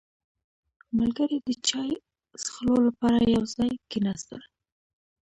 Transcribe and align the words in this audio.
•ملګري 0.97 1.37
د 1.47 1.49
چای 1.67 1.89
څښلو 2.41 2.75
لپاره 2.87 3.19
یو 3.35 3.43
ځای 3.55 3.71
کښېناستل. 3.89 4.41